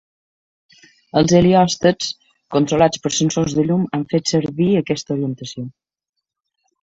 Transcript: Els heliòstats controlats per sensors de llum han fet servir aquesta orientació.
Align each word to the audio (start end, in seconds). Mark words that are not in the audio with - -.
Els 1.19 1.33
heliòstats 1.39 2.07
controlats 2.55 3.03
per 3.03 3.11
sensors 3.17 3.55
de 3.59 3.65
llum 3.67 3.85
han 3.97 4.05
fet 4.13 4.33
servir 4.33 4.67
aquesta 4.79 5.15
orientació. 5.19 5.67